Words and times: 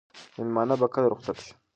مېلمانه 0.35 0.75
به 0.79 0.87
کله 0.93 1.07
رخصت 1.13 1.37
شي؟ 1.43 1.51